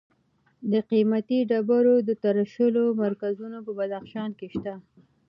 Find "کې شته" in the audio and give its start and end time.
4.39-4.73